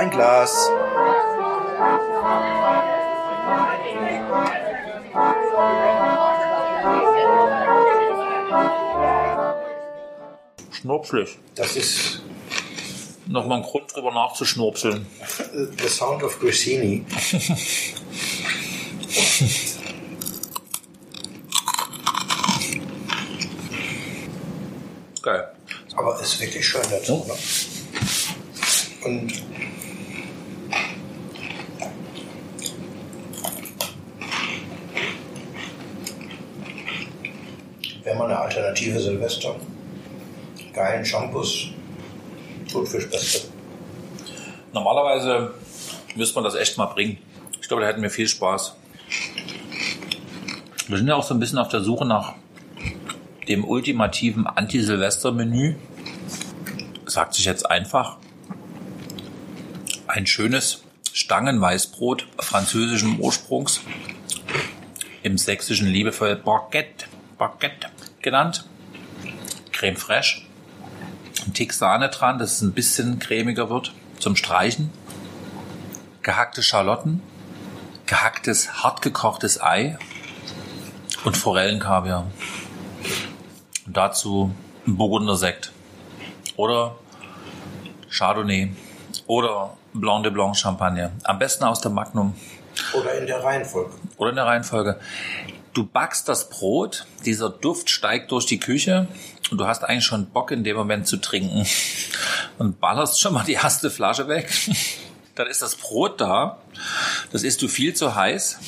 Ein 0.00 0.08
Glas. 0.08 0.70
Schnurpselig. 10.72 11.38
Das 11.54 11.76
ist 11.76 12.22
Nochmal 13.26 13.58
ein 13.58 13.62
Grund 13.62 13.94
drüber 13.94 14.10
nachzuschnurpseln. 14.10 15.06
The 15.76 15.88
Sound 15.88 16.22
of 16.22 16.40
Grissini. 16.40 17.04
Geil. 25.20 25.52
Aber 25.94 26.18
ist 26.22 26.40
wirklich 26.40 26.66
schön 26.66 26.80
dazu. 26.90 27.26
Ne? 27.28 27.34
Und 29.04 29.32
wäre 38.04 38.16
mal 38.16 38.26
eine 38.26 38.38
alternative 38.38 38.98
Silvester. 39.00 39.56
Geilen 40.72 41.04
Shampoos. 41.04 41.68
Totfischbeste. 42.70 43.48
Normalerweise 44.72 45.54
müsste 46.14 46.36
man 46.36 46.44
das 46.44 46.54
echt 46.54 46.78
mal 46.78 46.86
bringen. 46.86 47.18
Ich 47.60 47.68
glaube, 47.68 47.82
da 47.82 47.88
hätten 47.88 48.02
wir 48.02 48.10
viel 48.10 48.28
Spaß. 48.28 48.76
Wir 50.88 50.96
sind 50.96 51.08
ja 51.08 51.14
auch 51.14 51.24
so 51.24 51.34
ein 51.34 51.40
bisschen 51.40 51.58
auf 51.58 51.68
der 51.68 51.80
Suche 51.80 52.04
nach 52.04 52.34
dem 53.48 53.64
ultimativen 53.64 54.46
Anti-Silvester-Menü. 54.46 55.74
Sagt 57.06 57.34
sich 57.34 57.44
jetzt 57.44 57.68
einfach. 57.68 58.18
Ein 60.06 60.26
schönes 60.26 60.82
Stangenweißbrot 61.12 62.26
französischen 62.38 63.18
Ursprungs 63.20 63.80
im 65.22 65.36
sächsischen 65.36 65.88
liebevoll 65.88 66.36
Baguette, 66.36 67.06
Baguette 67.40 67.88
genannt. 68.20 68.66
Creme 69.72 69.96
fraiche. 69.96 70.42
Ein 71.46 71.54
Tick 71.54 71.72
Sahne 71.72 72.10
dran, 72.10 72.38
dass 72.38 72.52
es 72.52 72.60
ein 72.60 72.74
bisschen 72.74 73.18
cremiger 73.18 73.70
wird 73.70 73.94
zum 74.18 74.36
Streichen. 74.36 74.90
Gehackte 76.20 76.62
Schalotten, 76.62 77.22
gehacktes, 78.04 78.84
hartgekochtes 78.84 79.58
Ei 79.62 79.98
und 81.24 81.34
Forellenkaviar. 81.34 82.26
Und 83.86 83.96
dazu 83.96 84.54
ein 84.86 84.98
Burgunder 84.98 85.36
Sekt. 85.36 85.72
Oder 86.56 86.96
Chardonnay. 88.10 88.74
Oder 89.26 89.78
Blanc 89.94 90.24
de 90.24 90.30
Blanc 90.32 90.58
Champagner. 90.58 91.12
Am 91.24 91.38
besten 91.38 91.64
aus 91.64 91.80
der 91.80 91.90
Magnum. 91.90 92.34
Oder 92.92 93.14
in 93.14 93.26
der 93.26 93.42
Reihenfolge. 93.42 93.92
Oder 94.18 94.30
in 94.30 94.36
der 94.36 94.44
Reihenfolge. 94.44 95.00
Du 95.72 95.86
backst 95.86 96.28
das 96.28 96.50
Brot, 96.50 97.06
dieser 97.24 97.48
Duft 97.48 97.90
steigt 97.90 98.32
durch 98.32 98.46
die 98.46 98.58
Küche 98.58 99.06
und 99.50 99.58
du 99.58 99.66
hast 99.66 99.84
eigentlich 99.84 100.04
schon 100.04 100.26
Bock 100.26 100.50
in 100.50 100.64
dem 100.64 100.76
Moment 100.76 101.06
zu 101.06 101.16
trinken. 101.16 101.66
Und 102.58 102.80
ballerst 102.80 103.20
schon 103.20 103.34
mal 103.34 103.44
die 103.44 103.54
erste 103.54 103.90
Flasche 103.90 104.28
weg. 104.28 104.50
Dann 105.36 105.46
ist 105.46 105.62
das 105.62 105.76
Brot 105.76 106.20
da. 106.20 106.58
Das 107.32 107.44
isst 107.44 107.62
du 107.62 107.68
viel 107.68 107.94
zu 107.94 108.14
heiß. 108.14 108.58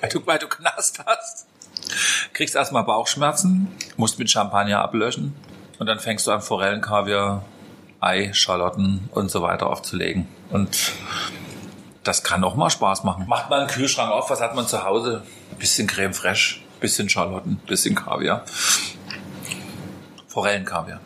Weil 0.00 0.10
du, 0.10 0.26
weil 0.26 0.38
du 0.38 0.48
Knast 0.48 1.02
hast. 1.04 1.46
Kriegst 2.34 2.54
erstmal 2.54 2.84
Bauchschmerzen, 2.84 3.68
musst 3.96 4.18
mit 4.18 4.30
Champagner 4.30 4.80
ablöschen 4.80 5.34
und 5.78 5.86
dann 5.86 5.98
fängst 5.98 6.26
du 6.26 6.30
an 6.30 6.42
Forellenkaviar, 6.42 7.44
Ei, 8.00 8.32
Schalotten 8.32 9.08
und 9.12 9.30
so 9.30 9.42
weiter 9.42 9.68
aufzulegen. 9.68 10.28
Und 10.50 10.92
das 12.04 12.22
kann 12.22 12.42
auch 12.44 12.54
mal 12.56 12.70
Spaß 12.70 13.04
machen. 13.04 13.26
Macht 13.28 13.50
mal 13.50 13.60
einen 13.60 13.68
Kühlschrank 13.68 14.10
auf, 14.10 14.30
was 14.30 14.40
hat 14.40 14.54
man 14.54 14.66
zu 14.66 14.84
Hause? 14.84 15.22
Bisschen 15.58 15.86
Creme 15.86 16.14
fraiche, 16.14 16.60
bisschen 16.80 17.08
Schalotten, 17.08 17.56
bisschen 17.66 17.94
Kaviar. 17.94 18.44
Forellenkaviar. 20.28 21.00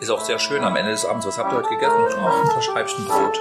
Ist 0.00 0.10
auch 0.10 0.24
sehr 0.24 0.38
schön 0.38 0.62
am 0.62 0.76
Ende 0.76 0.92
des 0.92 1.04
Abends. 1.04 1.26
Was 1.26 1.38
habt 1.38 1.52
ihr 1.52 1.58
heute 1.58 1.68
gegessen? 1.70 1.94
Ach, 2.20 2.42
ein 2.42 2.48
paar 2.48 2.62
Scheibchen 2.62 3.04
Brot. 3.04 3.40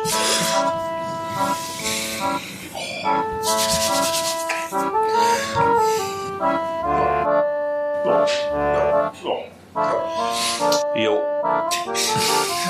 Jo. 10.95 11.23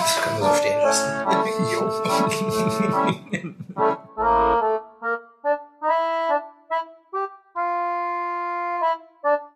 Das 0.08 0.22
können 0.22 0.40
wir 0.40 0.50
so 0.50 0.56
stehen 0.56 0.80
lassen. 0.80 1.47
Thank 3.06 3.34
you. 3.78 4.57